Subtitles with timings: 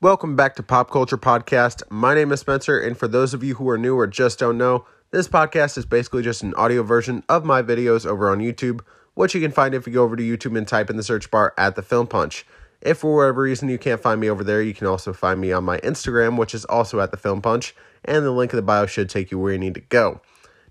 [0.00, 1.82] Welcome back to Pop Culture Podcast.
[1.90, 4.56] My name is Spencer, and for those of you who are new or just don't
[4.56, 8.82] know, this podcast is basically just an audio version of my videos over on YouTube,
[9.14, 11.32] which you can find if you go over to YouTube and type in the search
[11.32, 12.46] bar at the Film Punch.
[12.80, 15.50] If for whatever reason you can't find me over there, you can also find me
[15.50, 17.74] on my Instagram, which is also at the Film Punch,
[18.04, 20.20] and the link in the bio should take you where you need to go.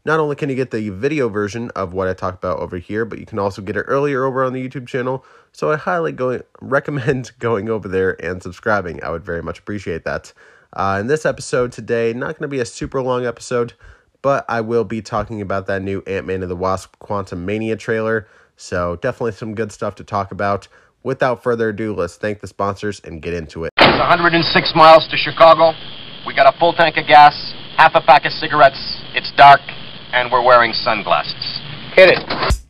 [0.08, 3.04] Not only can you get the video version of what I talk about over here,
[3.04, 5.26] but you can also get it earlier over on the YouTube channel.
[5.52, 9.04] So I highly go- recommend going over there and subscribing.
[9.04, 10.32] I would very much appreciate that.
[10.72, 13.74] Uh, in this episode today, not going to be a super long episode,
[14.22, 18.30] but I will be talking about that new Ant Man and the Wasp Quantumania trailer.
[18.56, 20.70] So definitely some good stuff to talk about.
[21.04, 23.74] Without further ado, let's thank the sponsors and get into it.
[23.76, 25.74] It's 106 miles to Chicago.
[26.26, 27.34] We got a full tank of gas,
[27.76, 29.02] half a pack of cigarettes.
[29.14, 29.60] It's dark,
[30.14, 31.60] and we're wearing sunglasses.
[31.96, 32.67] Hit it.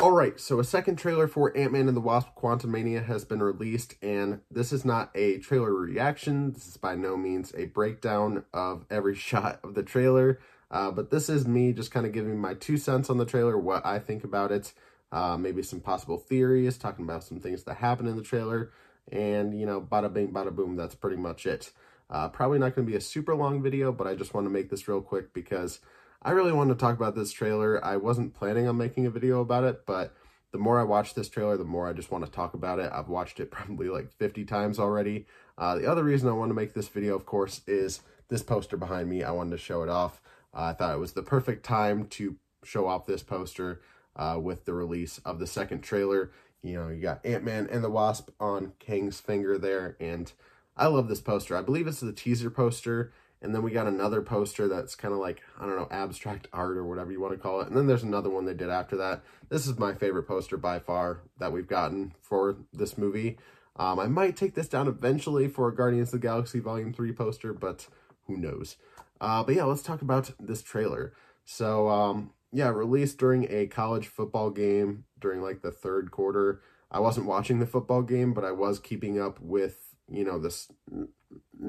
[0.00, 3.96] All right, so a second trailer for Ant-Man and the Wasp Quantumania has been released,
[4.00, 6.52] and this is not a trailer reaction.
[6.52, 10.40] This is by no means a breakdown of every shot of the trailer,
[10.70, 13.58] uh, but this is me just kind of giving my two cents on the trailer,
[13.58, 14.72] what I think about it,
[15.12, 18.70] uh, maybe some possible theories, talking about some things that happen in the trailer,
[19.12, 21.72] and, you know, bada bing, bada boom, that's pretty much it.
[22.08, 24.50] Uh, probably not going to be a super long video, but I just want to
[24.50, 25.80] make this real quick because
[26.22, 27.82] I really wanted to talk about this trailer.
[27.82, 30.14] I wasn't planning on making a video about it, but
[30.52, 32.90] the more I watch this trailer, the more I just want to talk about it.
[32.92, 35.26] I've watched it probably like 50 times already.
[35.56, 38.76] Uh, the other reason I want to make this video, of course, is this poster
[38.76, 39.22] behind me.
[39.22, 40.20] I wanted to show it off.
[40.54, 43.80] Uh, I thought it was the perfect time to show off this poster
[44.16, 46.32] uh, with the release of the second trailer.
[46.62, 50.30] You know, you got Ant-Man and the Wasp on Kang's finger there, and
[50.76, 51.56] I love this poster.
[51.56, 53.12] I believe it's the teaser poster,
[53.42, 56.76] and then we got another poster that's kind of like, I don't know, abstract art
[56.76, 57.68] or whatever you want to call it.
[57.68, 59.22] And then there's another one they did after that.
[59.48, 63.38] This is my favorite poster by far that we've gotten for this movie.
[63.76, 67.54] Um, I might take this down eventually for Guardians of the Galaxy Volume 3 poster,
[67.54, 67.88] but
[68.26, 68.76] who knows.
[69.20, 71.14] Uh, but yeah, let's talk about this trailer.
[71.46, 76.60] So, um, yeah, released during a college football game during like the third quarter.
[76.90, 80.70] I wasn't watching the football game, but I was keeping up with, you know, this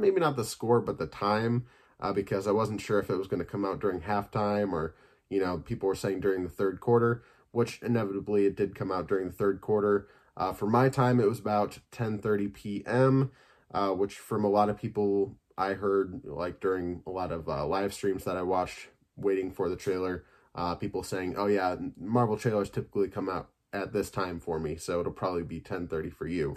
[0.01, 1.65] maybe not the score, but the time,
[1.99, 4.95] uh, because I wasn't sure if it was going to come out during halftime or,
[5.29, 9.07] you know, people were saying during the third quarter, which inevitably it did come out
[9.07, 10.07] during the third quarter.
[10.35, 13.31] Uh, for my time, it was about 10.30 p.m.,
[13.73, 17.65] uh, which from a lot of people I heard, like during a lot of uh,
[17.65, 20.25] live streams that I watched waiting for the trailer,
[20.55, 24.75] uh, people saying, oh yeah, Marvel trailers typically come out at this time for me,
[24.75, 26.55] so it'll probably be 10.30 for you.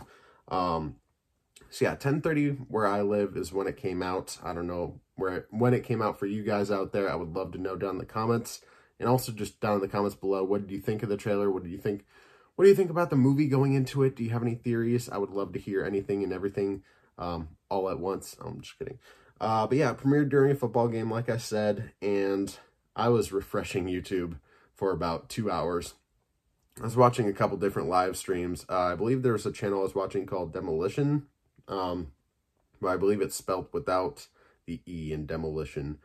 [0.49, 0.97] Um,
[1.75, 4.39] so yeah, 10:30 where I live is when it came out.
[4.45, 7.11] I don't know where when it came out for you guys out there.
[7.11, 8.61] I would love to know down in the comments.
[9.01, 11.51] And also just down in the comments below, what did you think of the trailer?
[11.51, 12.07] What do you think
[12.55, 14.15] what do you think about the movie going into it?
[14.15, 15.09] Do you have any theories?
[15.09, 16.85] I would love to hear anything and everything
[17.19, 18.37] um, all at once.
[18.41, 19.01] I'm just kidding.
[19.41, 22.57] Uh, but yeah, premiered during a football game, like I said, and
[22.95, 24.39] I was refreshing YouTube
[24.77, 25.95] for about two hours.
[26.81, 28.65] I was watching a couple different live streams.
[28.69, 31.27] Uh, I believe there was a channel I was watching called Demolition
[31.69, 32.09] um,
[32.81, 34.27] but I believe it's spelled without
[34.67, 35.99] the E in demolition.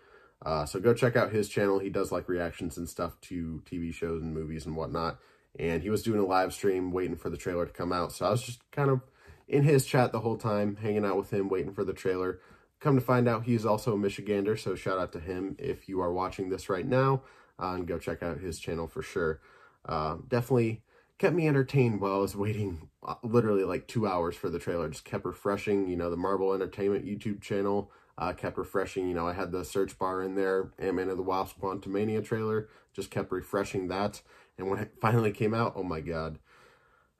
[0.45, 1.79] Uh, so go check out his channel.
[1.79, 5.19] He does like reactions and stuff to TV shows and movies and whatnot.
[5.57, 8.11] And he was doing a live stream waiting for the trailer to come out.
[8.11, 9.01] So I was just kind of
[9.47, 12.39] in his chat the whole time, hanging out with him, waiting for the trailer.
[12.79, 15.99] Come to find out, he's also a Michigander, so shout out to him if you
[15.99, 17.23] are watching this right now.
[17.61, 19.41] Uh, and go check out his channel for sure.
[19.85, 20.81] Uh, definitely
[21.19, 24.89] kept me entertained while I was waiting uh, literally like two hours for the trailer.
[24.89, 29.07] Just kept refreshing, you know, the Marvel Entertainment YouTube channel uh, kept refreshing.
[29.07, 32.69] You know, I had the search bar in there, Ant-Man and the Wasp Quantumania trailer,
[32.93, 34.21] just kept refreshing that.
[34.57, 36.39] And when it finally came out, oh my God.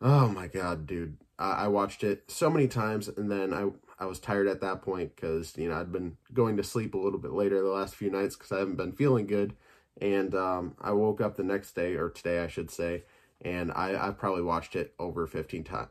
[0.01, 1.18] Oh my God, dude.
[1.38, 3.69] I, I watched it so many times and then I,
[4.01, 6.98] I was tired at that point because, you know, I'd been going to sleep a
[6.98, 9.56] little bit later the last few nights because I haven't been feeling good.
[10.01, 13.04] And um, I woke up the next day, or today I should say,
[13.41, 15.89] and I, I probably watched it over 15 times,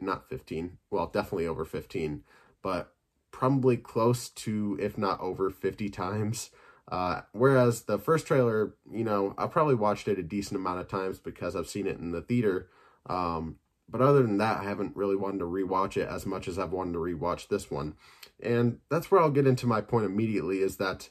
[0.00, 2.22] not 15, well, definitely over 15,
[2.62, 2.92] but
[3.30, 6.50] probably close to, if not over 50 times.
[6.86, 10.88] Uh, whereas the first trailer, you know, I probably watched it a decent amount of
[10.88, 12.68] times because I've seen it in the theater.
[13.06, 13.56] Um,
[13.88, 16.72] but other than that, I haven't really wanted to rewatch it as much as I've
[16.72, 17.94] wanted to rewatch this one.
[18.42, 21.08] And that's where I'll get into my point immediately is that,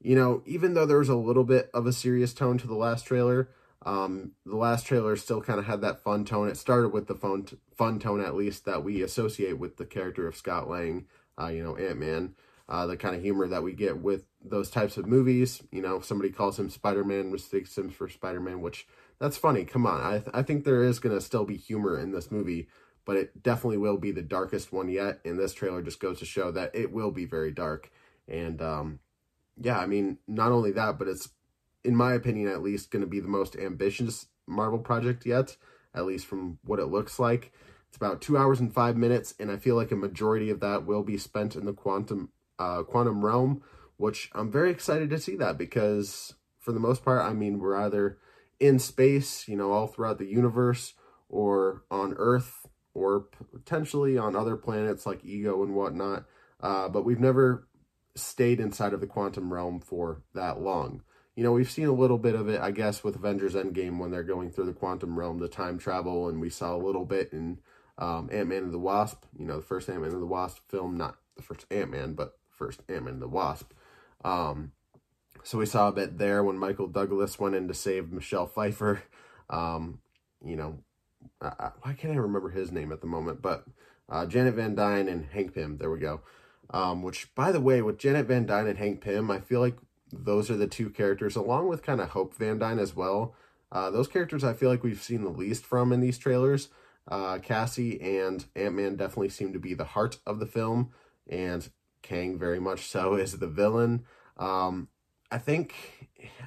[0.00, 2.74] you know, even though there was a little bit of a serious tone to the
[2.74, 3.48] last trailer,
[3.84, 6.48] um, the last trailer still kind of had that fun tone.
[6.48, 7.46] It started with the fun,
[7.76, 11.06] fun tone, at least, that we associate with the character of Scott Lang,
[11.40, 12.34] uh, you know, Ant-Man.
[12.66, 15.62] Uh, the kind of humor that we get with those types of movies.
[15.70, 18.86] You know, somebody calls him Spider-Man, mistakes him for Spider-Man, which
[19.18, 19.66] that's funny.
[19.66, 20.00] Come on.
[20.00, 22.68] I, th I think there is going to still be humor in this movie,
[23.04, 25.20] but it definitely will be the darkest one yet.
[25.26, 27.90] And this trailer just goes to show that it will be very dark.
[28.26, 29.00] And, um,
[29.60, 31.28] yeah, I mean, not only that, but it's,
[31.84, 35.56] in my opinion, at least going to be the most ambitious Marvel project yet,
[35.94, 37.52] at least from what it looks like.
[37.88, 40.84] It's about two hours and five minutes, and I feel like a majority of that
[40.84, 43.62] will be spent in the quantum uh, quantum realm,
[43.96, 47.76] which I'm very excited to see that because for the most part, I mean, we're
[47.76, 48.18] either
[48.58, 50.94] in space, you know, all throughout the universe,
[51.28, 56.24] or on Earth, or potentially on other planets like Ego and whatnot.
[56.60, 57.68] Uh, but we've never
[58.16, 61.02] stayed inside of the quantum realm for that long.
[61.36, 64.10] You know, we've seen a little bit of it, I guess, with Avengers Endgame when
[64.10, 67.32] they're going through the quantum realm, the time travel, and we saw a little bit
[67.32, 67.58] in
[67.98, 71.16] um, Ant-Man and the Wasp, you know, the first Ant-Man and the Wasp film, not
[71.36, 73.72] the first Ant-Man, but first Ant-Man and the Wasp.
[74.24, 74.72] Um,
[75.42, 79.02] so we saw a bit there when Michael Douglas went in to save Michelle Pfeiffer.
[79.50, 79.98] Um,
[80.44, 80.78] you know,
[81.40, 83.42] I, I, why can't I remember his name at the moment?
[83.42, 83.64] But
[84.08, 85.78] uh, Janet Van Dyne and Hank Pym.
[85.78, 86.20] There we go.
[86.70, 89.76] Um, which, by the way, with Janet Van Dyne and Hank Pym, I feel like
[90.12, 93.34] those are the two characters, along with kind of Hope Van Dyne as well.
[93.72, 96.68] Uh, those characters I feel like we've seen the least from in these trailers.
[97.08, 100.90] Uh, Cassie and Ant-Man definitely seem to be the heart of the film,
[101.28, 101.68] and
[102.02, 104.04] Kang very much so is the villain.
[104.36, 104.88] Um,
[105.30, 105.74] I think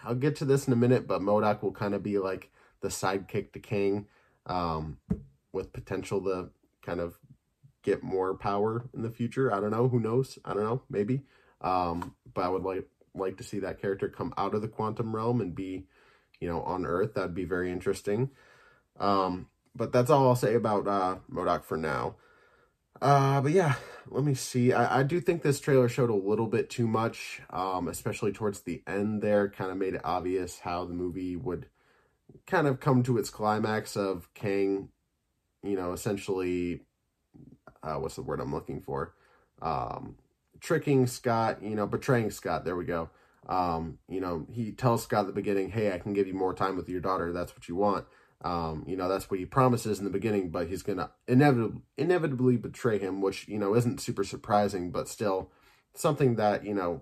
[0.04, 2.52] I'll get to this in a minute, but MODOK will kind of be like
[2.82, 4.08] the sidekick to Kang,
[4.46, 4.98] um,
[5.52, 6.50] with potential to
[6.82, 7.18] kind of
[7.84, 9.54] get more power in the future.
[9.54, 9.88] I don't know.
[9.88, 10.40] Who knows?
[10.46, 10.82] I don't know.
[10.90, 11.24] Maybe.
[11.62, 12.88] Um, but I would like
[13.18, 15.88] like to see that character come out of the quantum realm and be,
[16.40, 17.14] you know, on Earth.
[17.14, 18.30] That'd be very interesting.
[19.00, 22.16] Um, but that's all I'll say about uh, MODOK for now.
[23.02, 23.76] Uh, but yeah,
[24.08, 24.74] let me see.
[24.74, 28.62] I, I do think this trailer showed a little bit too much, um, especially towards
[28.62, 29.50] the end there.
[29.50, 31.68] Kind of made it obvious how the movie would
[32.46, 34.90] kind of come to its climax of Kang,
[35.64, 36.82] you know, essentially,
[37.84, 39.14] uh, what's the word I'm looking for?
[39.62, 40.16] Um,
[40.60, 42.66] tricking Scott, you know, betraying Scott.
[42.66, 43.10] There we go.
[43.48, 46.54] Um, you know, he tells Scott at the beginning, hey, I can give you more
[46.54, 47.32] time with your daughter.
[47.32, 48.06] That's what you want.
[48.42, 51.82] Um, you know, that's what he promises in the beginning, but he's going to inevitably,
[51.98, 55.50] inevitably betray him, which, you know, isn't super surprising, but still
[55.96, 57.02] something that, you know,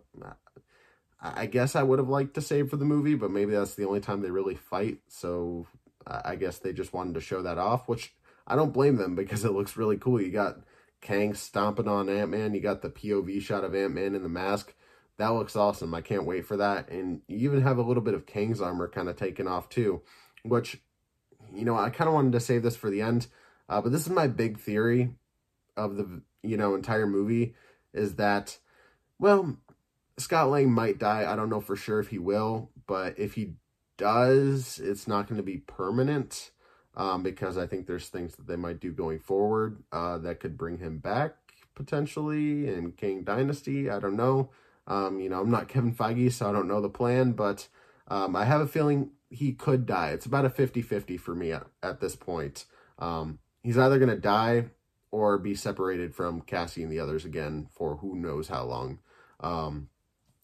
[1.22, 3.86] I guess I would have liked to save for the movie, but maybe that's the
[3.86, 5.00] only time they really fight.
[5.08, 5.68] So
[6.06, 8.14] I guess they just wanted to show that off, which
[8.48, 10.22] I don't blame them because it looks really cool.
[10.22, 10.60] You got
[11.06, 12.54] Kang stomping on Ant-Man.
[12.54, 14.74] You got the POV shot of Ant-Man in the mask.
[15.18, 15.94] That looks awesome.
[15.94, 16.90] I can't wait for that.
[16.90, 20.02] And you even have a little bit of Kang's armor kind of taken off too,
[20.44, 20.82] which
[21.54, 23.28] you know, I kind of wanted to save this for the end,
[23.70, 25.14] uh, but this is my big theory
[25.78, 27.56] of the, you know, entire movie
[27.94, 28.58] is that,
[29.20, 29.58] well,
[30.18, 31.32] Scott Lang might die.
[31.32, 33.54] I don't know for sure if he will, but if he
[33.98, 36.52] does, it's not going to be permanent
[36.96, 40.58] um, because I think there's things that they might do going forward uh, that could
[40.58, 41.36] bring him back
[41.76, 43.90] potentially in Kang Dynasty.
[43.90, 44.50] I don't know.
[44.88, 47.68] Um, you know, I'm not Kevin Feige, so I don't know the plan, but
[48.08, 50.10] um, I have a feeling he could die.
[50.10, 52.66] It's about a 50-50 for me at, at this point.
[53.00, 54.66] Um, he's either going to die
[55.12, 59.00] or be separated from Cassie and the others again for who knows how long.
[59.40, 59.90] Um,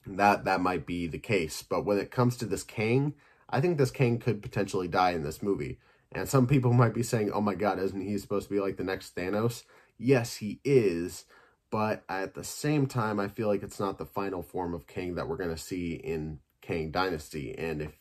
[0.06, 1.64] that that might be the case.
[1.64, 3.14] But when it comes to this Kang,
[3.50, 5.78] I think this Kang could potentially die in this movie.
[6.14, 8.78] And some people might be saying, oh my god, isn't he supposed to be like
[8.78, 9.64] the next Thanos?
[9.98, 11.26] Yes, he is.
[11.70, 15.16] But at the same time, I feel like it's not the final form of Kang
[15.16, 17.56] that we're going to see in Kang Dynasty.
[17.58, 17.92] And if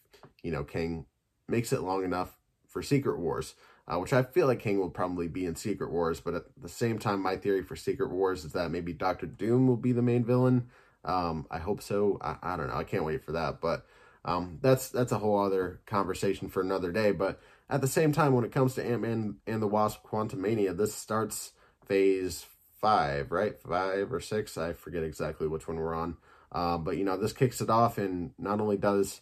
[0.42, 1.06] you know, Kang
[1.48, 2.36] makes it long enough
[2.66, 3.54] for Secret Wars,
[3.86, 6.20] uh, which I feel like Kang will probably be in Secret Wars.
[6.20, 9.66] But at the same time, my theory for Secret Wars is that maybe Doctor Doom
[9.66, 10.68] will be the main villain.
[11.04, 12.18] Um, I hope so.
[12.20, 12.76] I, I, don't know.
[12.76, 13.60] I can't wait for that.
[13.60, 13.86] But
[14.24, 17.12] um, that's that's a whole other conversation for another day.
[17.12, 20.94] But at the same time, when it comes to Ant-Man and the Wasp Quantumania, this
[20.94, 21.52] starts
[21.86, 22.46] phase
[22.80, 23.58] five, right?
[23.60, 24.58] Five or six.
[24.58, 26.16] I forget exactly which one we're on.
[26.52, 29.20] Uh, but, you know, this kicks it off and not only does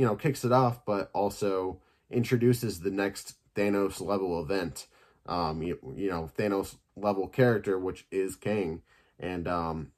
[0.00, 1.78] you know, kicks it off, but also
[2.10, 4.86] introduces the next Thanos level event.
[5.26, 8.80] Um, you, you know, Thanos level character, which is Kang.
[9.18, 9.92] And, um,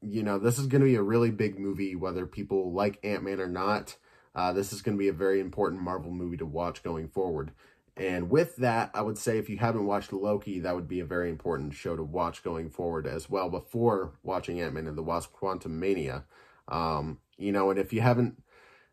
[0.00, 3.40] you know, this is going to be a really big movie, whether people like Ant-Man
[3.40, 3.96] or not.
[4.34, 7.52] Uh, this is going to be a very important Marvel movie to watch going forward.
[7.96, 11.04] And with that, I would say if you haven't watched Loki, that would be a
[11.04, 15.32] very important show to watch going forward as well before watching Ant-Man and the Wasp
[15.34, 16.24] Quantumania.
[16.68, 18.42] Um, you know, and if you haven't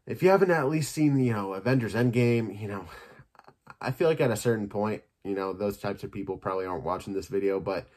[0.05, 2.85] if you haven't at least seen, you know, Avengers Endgame, you know,
[3.79, 6.83] I feel like at a certain point, you know, those types of people probably aren't
[6.83, 7.87] watching this video, but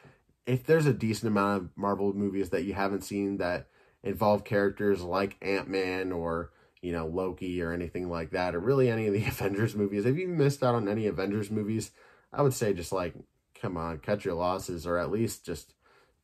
[0.47, 3.69] if there's a decent amount of Marvel movies that you haven't seen that
[4.03, 6.51] involve characters like Ant-Man or
[6.83, 10.05] you know, Loki or anything like that, or really any of the Avengers movies.
[10.05, 11.93] If you missed out on any Avengers movies,
[12.33, 13.15] I would say just like,
[13.55, 15.75] come on, cut your losses, or at least just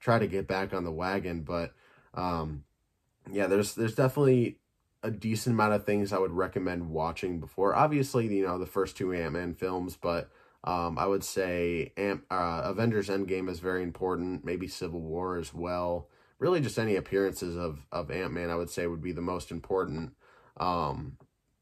[0.01, 1.43] try to get back on the wagon.
[1.43, 1.73] But
[2.15, 2.65] um,
[3.31, 4.59] yeah, there's there's definitely
[5.03, 7.75] a decent amount of things I would recommend watching before.
[7.75, 10.31] Obviously, you know, the first two Ant Man films, but
[10.65, 14.45] um, I would say Ant, uh, Avengers Endgame is very important.
[14.45, 16.09] Maybe Civil War as well.
[16.41, 19.51] Really, just any appearances of of Ant Man, I would say, would be the most
[19.51, 20.15] important.
[20.59, 21.17] Um,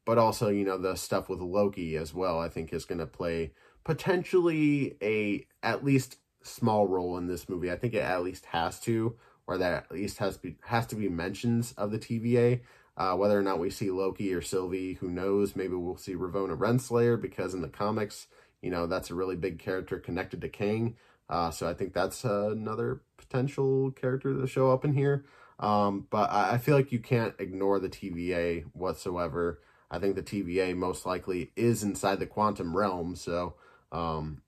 [0.05, 3.05] but also, you know, the stuff with Loki as well, I think is going to
[3.05, 3.51] play
[3.83, 7.71] potentially a at least small role in this movie.
[7.71, 9.15] I think it at least has to,
[9.47, 12.61] or that at least has to be, has to be mentions of the TVA.
[12.95, 15.55] Uh, whether or not we see Loki or Sylvie, who knows?
[15.55, 18.27] Maybe we'll see Ravonna Renslayer because in the comics,
[18.61, 20.95] you know, that's a really big character connected to Kang.
[21.29, 25.25] Uh, so I think that's another potential character to show up in here.
[25.59, 29.59] Um, but I, I feel like you can't ignore the TVA whatsoever.
[29.89, 33.55] I think the TVA most likely is inside the quantum realm, so
[33.91, 34.41] um,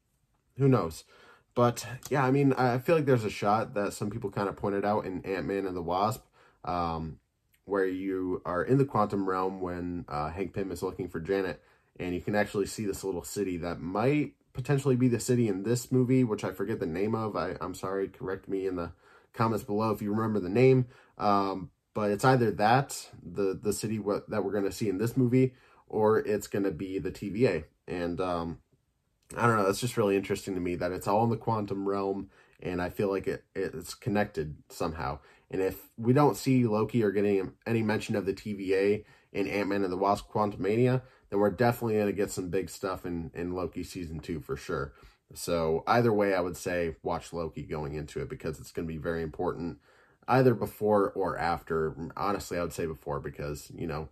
[0.57, 1.05] who knows?
[1.55, 4.55] But yeah, I mean, I feel like there's a shot that some people kind of
[4.55, 6.23] pointed out in Ant Man and the Wasp,
[6.63, 7.19] um,
[7.65, 11.61] where you are in the quantum realm when uh, Hank Pym is looking for Janet,
[11.99, 15.63] and you can actually see this little city that might potentially be the city in
[15.63, 17.35] this movie, which I forget the name of.
[17.35, 18.91] I, I'm sorry, correct me in the
[19.39, 20.85] comments below if you remember the name.
[21.17, 25.17] Um, but it's either that, the, the city that we're going to see in this
[25.17, 25.53] movie,
[25.87, 27.63] or it's going to be the TVA.
[27.87, 28.59] And um,
[29.35, 31.87] I don't know, it's just really interesting to me that it's all in the quantum
[31.87, 32.29] realm,
[32.61, 35.19] and I feel like it it's connected somehow.
[35.49, 39.83] And if we don't see Loki or getting any mention of the TVA in Ant-Man
[39.83, 43.53] and the Wasp Quantumania, then we're definitely going to get some big stuff in, in
[43.53, 44.93] Loki Season 2 for sure.
[45.33, 48.93] So either way, I would say watch Loki going into it because it's going to
[48.93, 49.77] be very important
[50.27, 51.95] either before or after.
[52.17, 54.09] Honestly, I would say before because, you know,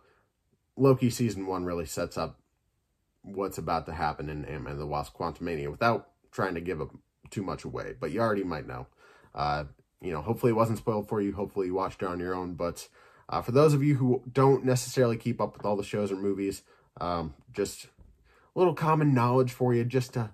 [0.75, 2.39] Loki season one really sets up
[3.23, 6.81] what's about to happen in Ant-Man and the Wasp Quantumania without trying to give
[7.29, 7.95] too much away.
[7.99, 8.87] But you already might know.
[9.33, 9.65] Uh,
[10.01, 11.33] you know, hopefully it wasn't spoiled for you.
[11.33, 12.53] Hopefully you watched it on your own.
[12.53, 12.87] But
[13.27, 16.15] uh, for those of you who don't necessarily keep up with all the shows or
[16.15, 16.63] movies,
[17.01, 20.31] um, just a little common knowledge for you just to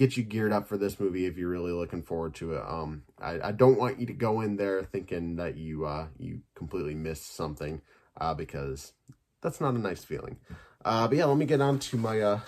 [0.00, 2.62] get you geared up for this movie if you're really looking forward to it.
[2.66, 6.40] Um, I, I don't want you to go in there thinking that you uh, you
[6.54, 7.82] completely missed something
[8.18, 8.94] uh, because
[9.42, 10.38] that's not a nice feeling.
[10.82, 12.40] Uh, but yeah, let me get on to my uh,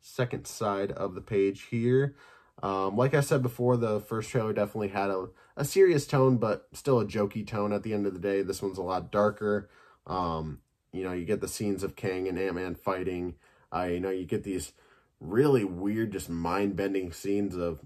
[0.00, 2.14] second side of the page here.
[2.62, 6.68] Um, like I said before, the first trailer definitely had a, a serious tone, but
[6.72, 8.42] still a jokey tone at the end of the day.
[8.42, 9.68] This one's a lot darker.
[10.06, 10.60] Um,
[10.92, 13.34] you know, you get the scenes of Kang and Ant-Man fighting.
[13.74, 14.72] Uh, you know, you get these
[15.20, 17.80] really weird, just mind-bending scenes of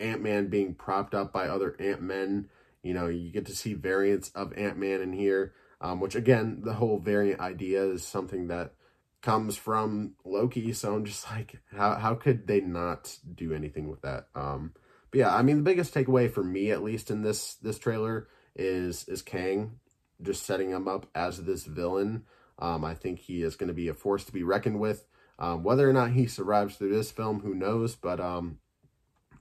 [0.00, 2.48] Ant-Man being propped up by other Ant-Men.
[2.82, 6.74] You know, you get to see variants of Ant-Man in here, um, which again, the
[6.74, 8.74] whole variant idea is something that
[9.22, 10.72] comes from Loki.
[10.72, 14.26] So I'm just like, how, how could they not do anything with that?
[14.34, 14.74] Um,
[15.10, 18.28] but yeah, I mean, the biggest takeaway for me, at least in this, this trailer
[18.54, 19.78] is, is Kang
[20.20, 22.24] just setting him up as this villain.
[22.58, 25.06] Um, I think he is going to be a force to be reckoned with.
[25.38, 27.94] Um, whether or not he survives through this film, who knows?
[27.96, 28.58] But um,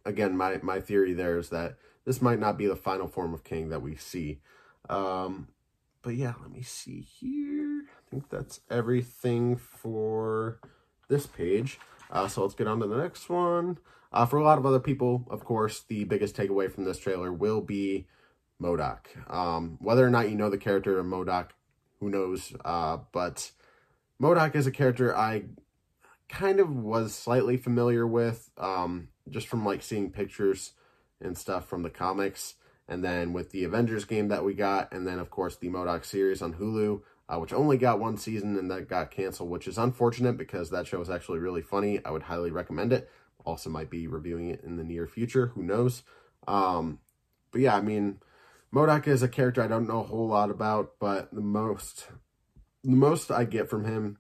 [0.05, 3.43] again, my, my theory there is that this might not be the final form of
[3.43, 4.39] Kang that we see.
[4.89, 5.47] Um,
[6.01, 7.83] but yeah, let me see here.
[7.85, 10.59] I think that's everything for
[11.07, 11.79] this page.
[12.11, 13.77] Uh, so let's get on to the next one.
[14.11, 17.33] Uh, for a lot of other people, of course, the biggest takeaway from this trailer
[17.33, 18.05] will be
[18.61, 19.33] MODOK.
[19.33, 21.49] Um, whether or not you know the character of MODOK,
[21.99, 22.53] who knows?
[22.63, 23.51] Uh, but
[24.21, 25.45] MODOK is a character I
[26.33, 30.73] kind of was slightly familiar with, um, just from like seeing pictures
[31.21, 32.55] and stuff from the comics.
[32.87, 36.03] And then with the Avengers game that we got, and then of course the MODOK
[36.03, 39.77] series on Hulu, uh, which only got one season and that got canceled, which is
[39.77, 42.03] unfortunate because that show is actually really funny.
[42.03, 43.09] I would highly recommend it.
[43.45, 46.03] Also might be reviewing it in the near future, who knows.
[46.47, 46.99] Um,
[47.51, 48.19] but yeah, I mean,
[48.73, 52.07] MODOK is a character I don't know a whole lot about, but the most,
[52.83, 54.17] the most I get from him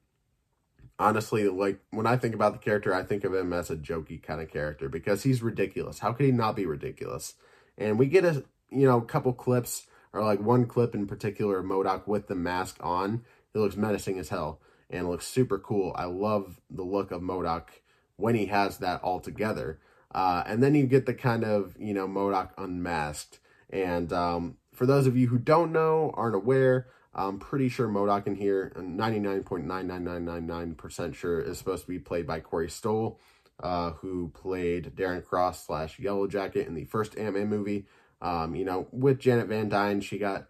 [1.03, 4.21] honestly, like when I think about the character, I think of him as a jokey
[4.21, 5.99] kind of character because he's ridiculous.
[5.99, 7.35] How could he not be ridiculous?
[7.77, 11.65] And we get a you know couple clips or like one clip in particular of
[11.65, 13.23] MODOK with the mask on.
[13.53, 15.93] He looks menacing as hell and looks super cool.
[15.95, 17.67] I love the look of MODOK
[18.15, 19.79] when he has that all together.
[20.13, 23.39] Uh, and then you get the kind of, you know, MODOK unmasked.
[23.71, 28.27] And um, for those of you who don't know, aren't aware, I'm pretty sure MODOK
[28.27, 33.19] in here, 99.99999% sure, is supposed to be played by Corey Stoll,
[33.61, 37.85] uh, who played Darren Cross slash Yellow Jacket in the first Ant-Man movie.
[38.21, 40.47] Um, you know, with Janet Van Dyne, she got,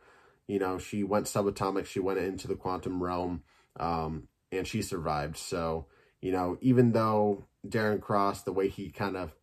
[0.48, 3.43] you know, she went subatomic, she went into the quantum realm,
[3.77, 5.36] um, and she survived.
[5.38, 5.88] So,
[6.22, 9.34] you know, even though Darren Cross, the way he kind of,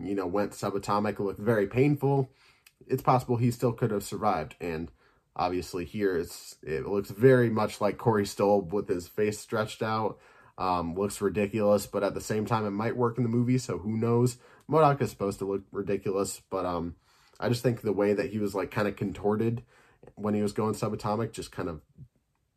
[0.00, 2.30] you know, went subatomic looked very painful,
[2.86, 4.54] it's possible he still could have survived.
[4.60, 4.92] And
[5.38, 10.18] obviously here it's it looks very much like Corey Stoll with his face stretched out.
[10.58, 13.78] Um, looks ridiculous, but at the same time, it might work in the movie, so
[13.78, 14.38] who knows?
[14.68, 16.96] MODOK is supposed to look ridiculous, but um,
[17.38, 19.62] I just think the way that he was like kind of contorted
[20.16, 21.80] when he was going subatomic just kind of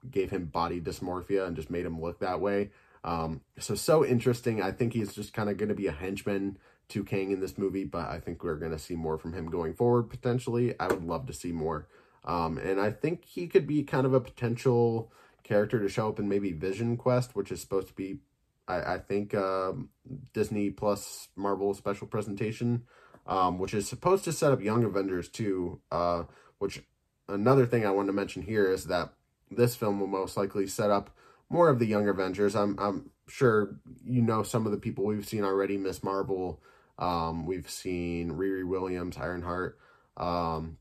[0.09, 2.71] gave him body dysmorphia and just made him look that way.
[3.03, 4.61] Um, so, so interesting.
[4.61, 6.57] I think he's just kind of going to be a henchman
[6.89, 9.49] to Kang in this movie, but I think we're going to see more from him
[9.49, 10.75] going forward, potentially.
[10.79, 11.87] I would love to see more.
[12.23, 15.11] Um, and I think he could be kind of a potential
[15.43, 18.19] character to show up in maybe Vision Quest, which is supposed to be,
[18.67, 19.89] I, I think, um,
[20.33, 22.83] Disney plus Marvel special presentation,
[23.25, 26.23] um, which is supposed to set up Young Avengers too, uh,
[26.59, 26.83] which
[27.27, 29.13] another thing I wanted to mention here is that
[29.49, 31.15] this film will most likely set up
[31.49, 32.55] more of the Young Avengers.
[32.55, 33.75] I'm, I'm sure
[34.05, 36.61] you know some of the people we've seen already, Miss Marvel,
[36.97, 39.77] um, we've seen Riri Williams, Ironheart,
[40.17, 40.77] um,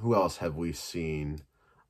[0.00, 1.42] who else have we seen?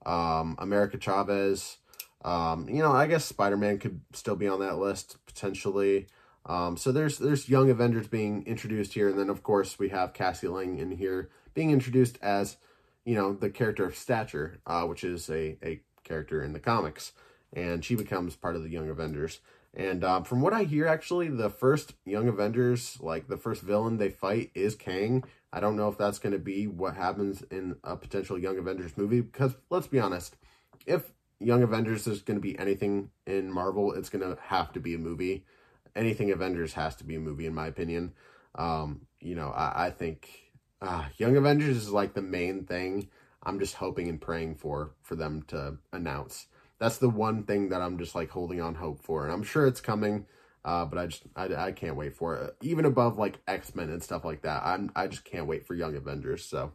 [0.05, 1.79] Um, America Chavez.
[2.25, 6.07] Um, you know, I guess Spider-Man could still be on that list potentially.
[6.47, 10.15] Um, so there's there's young Avengers being introduced here, and then of course we have
[10.15, 12.57] Cassie Lang in here being introduced as,
[13.05, 17.13] you know, the character of Stature, uh, which is a a character in the comics,
[17.53, 19.41] and she becomes part of the Young Avengers.
[19.75, 23.99] And um, from what I hear, actually, the first Young Avengers, like the first villain
[23.99, 25.25] they fight is Kang.
[25.53, 28.97] I don't know if that's going to be what happens in a potential Young Avengers
[28.97, 30.37] movie because let's be honest,
[30.87, 34.81] if Young Avengers is going to be anything in Marvel, it's going to have to
[34.81, 35.45] be a movie.
[35.95, 38.13] Anything Avengers has to be a movie, in my opinion.
[38.55, 40.29] Um, you know, I, I think
[40.81, 43.09] uh, Young Avengers is like the main thing.
[43.43, 46.47] I'm just hoping and praying for for them to announce.
[46.79, 49.67] That's the one thing that I'm just like holding on hope for, and I'm sure
[49.67, 50.27] it's coming.
[50.65, 52.57] Uh, but I just I, I can't wait for it.
[52.63, 55.75] Even above like X Men and stuff like that, I'm I just can't wait for
[55.75, 56.45] Young Avengers.
[56.45, 56.73] So,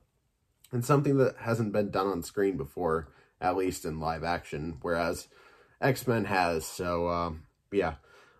[0.72, 5.28] and something that hasn't been done on screen before, at least in live action, whereas
[5.80, 6.66] X Men has.
[6.66, 7.96] So, um, yeah.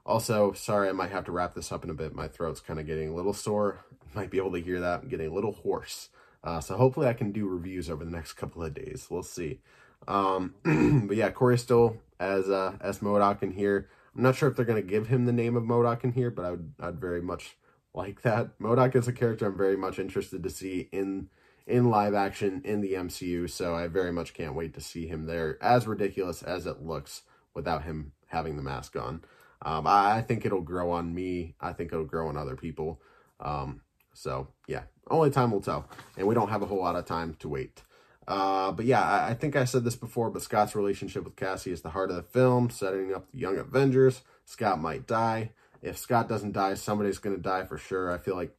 [0.06, 2.14] Also, sorry, I might have to wrap this up in a bit.
[2.14, 3.86] My throat's kind of getting a little sore.
[4.14, 5.02] might be able to hear that.
[5.02, 6.10] I'm getting a little hoarse.
[6.44, 9.08] Uh, so hopefully I can do reviews over the next couple of days.
[9.10, 9.62] We'll see.
[10.08, 10.56] Um,
[11.08, 13.90] but yeah, Corey Stoll as uh, as MODOK in here.
[14.16, 16.46] I'm not sure if they're to give him the name of MODOK in here, but
[16.46, 17.58] I would I'd very much
[17.94, 18.58] like that.
[18.60, 21.30] MODOK is a character I'm very much interested to see in
[21.66, 25.26] in live action in the MCU, so I very much can't wait to see him
[25.26, 25.58] there.
[25.62, 27.22] As ridiculous as it looks
[27.54, 29.24] without him having the mask on,
[29.62, 31.56] um, I, I, think it'll grow on me.
[31.62, 33.00] I think it'll grow on other people.
[33.40, 33.82] Um,
[34.14, 35.88] so yeah, only time will tell,
[36.18, 37.82] and we don't have a whole lot of time to wait.
[38.28, 41.72] Uh, but yeah, I, I, think I said this before, but Scott's relationship with Cassie
[41.72, 44.22] is the heart of the film, setting up the Young Avengers.
[44.46, 45.52] Scott might die.
[45.82, 48.12] If Scott doesn't die, somebody's going to die for sure.
[48.12, 48.56] I feel like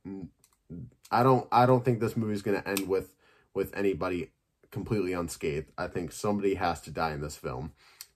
[1.11, 3.15] I don't I don't think this movie's going to end with
[3.55, 4.33] with anybody
[4.71, 5.71] completely unscathed.
[5.79, 7.73] I think somebody has to die in this film.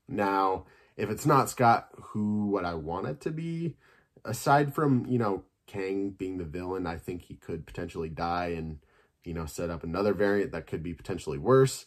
[0.08, 0.64] Now,
[0.96, 3.76] if it's not Scott, who would I want it to be?
[4.24, 8.80] Aside from, you know, Kang being the villain, I think he could potentially die and
[9.28, 11.84] you know, set up another variant that could be potentially worse.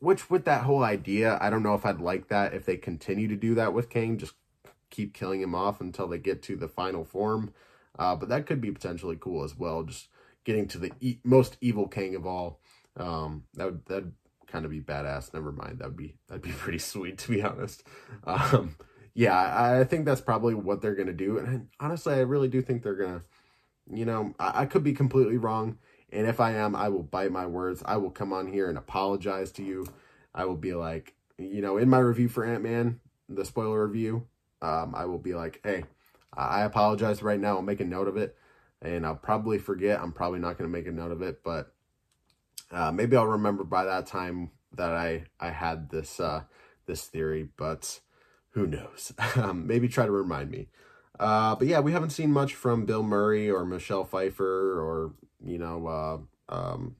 [0.00, 3.26] Which, with that whole idea, I don't know if I'd like that if they continue
[3.28, 4.34] to do that with Kang, just
[4.90, 7.54] keep killing him off until they get to the final form.
[7.98, 10.08] Uh, but that could be potentially cool as well, just
[10.44, 12.60] getting to the e most evil Kang of all.
[12.98, 14.12] Um, that would that'd
[14.46, 15.32] kind of be badass.
[15.32, 17.82] Never mind, that'd be that'd be pretty sweet to be honest.
[18.24, 18.76] Um,
[19.14, 22.60] yeah, I, I think that's probably what they're gonna do, and honestly, I really do
[22.60, 23.22] think they're gonna.
[23.90, 25.78] You know, I, I could be completely wrong.
[26.12, 27.82] And if I am, I will bite my words.
[27.86, 29.86] I will come on here and apologize to you.
[30.34, 34.26] I will be like, you know, in my review for Ant-Man, the spoiler review,
[34.60, 35.84] um, I will be like, hey,
[36.34, 37.56] I apologize right now.
[37.56, 38.36] I'll make a note of it.
[38.82, 40.00] And I'll probably forget.
[40.00, 41.42] I'm probably not going to make a note of it.
[41.42, 41.72] But
[42.70, 46.42] uh, maybe I'll remember by that time that I, I had this, uh,
[46.86, 47.48] this theory.
[47.56, 48.00] But
[48.50, 49.12] who knows?
[49.36, 50.68] Um, maybe try to remind me.
[51.18, 55.12] Uh, but yeah, we haven't seen much from Bill Murray or Michelle Pfeiffer or
[55.44, 56.96] you know, uh, um,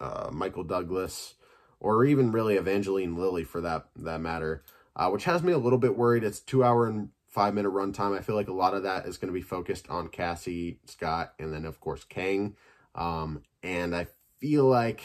[0.00, 1.34] uh, Michael Douglas,
[1.80, 4.62] or even really Evangeline Lilly for that that matter,
[4.96, 6.24] uh, which has me a little bit worried.
[6.24, 8.16] It's two hour and five minute runtime.
[8.16, 11.34] I feel like a lot of that is going to be focused on Cassie, Scott,
[11.38, 12.56] and then of course Kang.
[12.94, 15.02] Um, and I feel like,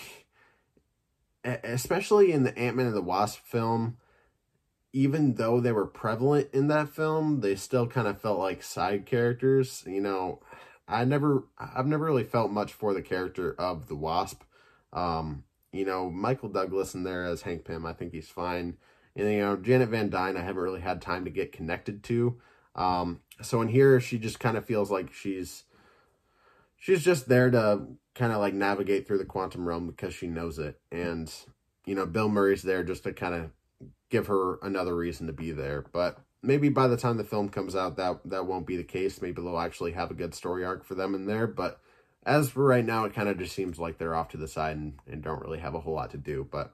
[1.45, 3.97] especially in the Ant Man and the Wasp film,
[4.93, 9.05] even though they were prevalent in that film, they still kind of felt like side
[9.05, 9.83] characters.
[9.87, 10.39] You know,
[10.87, 14.43] I never, I've never really felt much for the character of the Wasp.
[14.93, 18.77] Um, you know, Michael Douglas in there as Hank Pym, I think he's fine.
[19.15, 22.39] And, you know, Janet Van Dyne, I haven't really had time to get connected to.
[22.75, 25.63] Um, so in here, she just kind of feels like she's,
[26.77, 30.57] she's just there to kind of like navigate through the quantum realm because she knows
[30.59, 30.79] it.
[30.91, 31.33] And,
[31.85, 33.51] you know, Bill Murray's there just to kind of
[34.09, 35.83] give her another reason to be there.
[35.91, 39.21] But maybe by the time the film comes out, that that won't be the case.
[39.21, 41.45] Maybe they'll actually have a good story arc for them in there.
[41.45, 41.79] But
[42.25, 44.77] as for right now, it kind of just seems like they're off to the side
[44.77, 46.47] and, and don't really have a whole lot to do.
[46.49, 46.73] But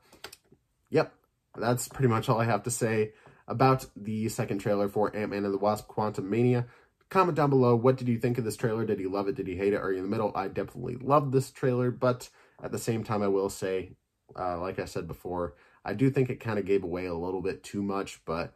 [0.89, 1.13] yep,
[1.57, 3.11] that's pretty much all I have to say
[3.47, 6.65] about the second trailer for Ant-Man and the Wasp Quantumania.
[7.09, 8.85] Comment down below, what did you think of this trailer?
[8.85, 9.35] Did you love it?
[9.35, 9.81] Did you hate it?
[9.81, 10.31] Are you in the middle?
[10.33, 12.29] I definitely loved this trailer, but
[12.63, 13.91] at the same time, I will say,
[14.39, 15.55] uh, like I said before,
[15.85, 18.53] I do think it kind of gave away a little bit too much, but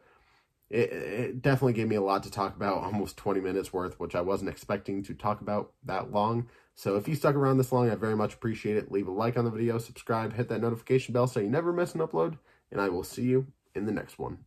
[0.69, 4.15] it, it definitely gave me a lot to talk about, almost 20 minutes worth, which
[4.15, 6.49] I wasn't expecting to talk about that long.
[6.75, 8.91] So if you stuck around this long, I very much appreciate it.
[8.91, 11.95] Leave a like on the video, subscribe, hit that notification bell so you never miss
[11.95, 12.38] an upload,
[12.71, 14.39] and I will see you in the next one.